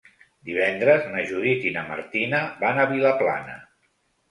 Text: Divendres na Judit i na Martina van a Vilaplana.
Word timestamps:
Divendres 0.49 1.05
na 1.11 1.25
Judit 1.33 1.67
i 1.69 1.75
na 1.77 1.85
Martina 1.91 2.41
van 2.65 2.83
a 2.83 2.89
Vilaplana. 2.95 3.63